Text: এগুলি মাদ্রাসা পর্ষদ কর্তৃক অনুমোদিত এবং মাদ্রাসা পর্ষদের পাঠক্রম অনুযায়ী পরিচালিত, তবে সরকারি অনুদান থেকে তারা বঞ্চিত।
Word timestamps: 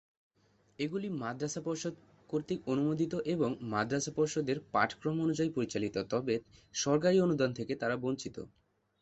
এগুলি 0.79 1.07
মাদ্রাসা 1.21 1.61
পর্ষদ 1.63 1.93
কর্তৃক 2.29 2.59
অনুমোদিত 2.67 3.13
এবং 3.33 3.49
মাদ্রাসা 3.71 4.11
পর্ষদের 4.17 4.57
পাঠক্রম 4.73 5.15
অনুযায়ী 5.19 5.51
পরিচালিত, 5.53 5.95
তবে 6.11 6.35
সরকারি 6.75 7.17
অনুদান 7.19 7.51
থেকে 7.53 7.73
তারা 7.81 7.95
বঞ্চিত। 7.97 8.35